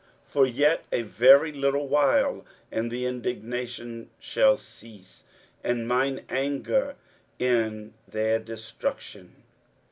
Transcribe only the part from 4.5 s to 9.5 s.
cease, and mine anger in their destruction.